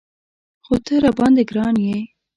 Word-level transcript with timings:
خو 0.65 0.73
ته 0.85 0.93
راباندې 1.03 1.43
ګران 1.51 1.75
یې. 1.85 1.97